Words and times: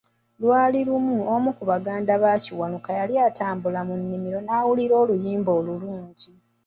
Lwali 0.41 0.79
lumu 0.87 1.17
omu 1.33 1.49
ku 1.57 1.63
baganda 1.71 2.13
ba 2.23 2.33
Kiwanuka 2.43 2.91
yali 2.99 3.15
atambula 3.27 3.79
mu 3.87 3.95
nnimiro 4.01 4.39
n'awulira 4.43 4.95
oluyimba 5.03 5.51
olulungi. 5.59 6.29